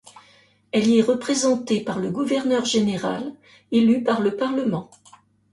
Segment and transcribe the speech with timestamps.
[0.71, 3.35] Elle y est représentée par le gouverneur général,
[3.71, 4.89] élu par le parlement.